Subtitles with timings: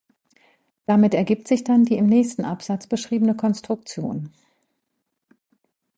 [0.87, 4.33] Damit ergibt sich dann die im nächsten Absatz beschriebene Konstruktion.